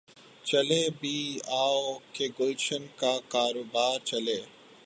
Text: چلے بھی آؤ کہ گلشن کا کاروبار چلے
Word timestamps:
چلے 0.45 0.81
بھی 0.99 1.17
آؤ 1.57 1.97
کہ 2.13 2.27
گلشن 2.39 2.85
کا 2.97 3.17
کاروبار 3.29 3.99
چلے 4.05 4.39